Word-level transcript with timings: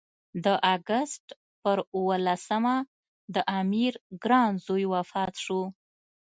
د 0.45 0.45
اګست 0.75 1.25
پر 1.61 1.77
اووه 1.95 2.17
لسمه 2.27 2.75
د 3.35 3.35
امیر 3.59 3.93
ګران 4.23 4.51
زوی 4.65 4.85
وفات 4.93 5.33
شو. 5.43 5.61